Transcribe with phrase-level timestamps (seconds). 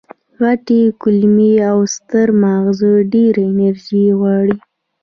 [0.39, 2.79] غټې کولمې او ستر ماغز
[3.13, 4.57] ډېره انرژي غواړي.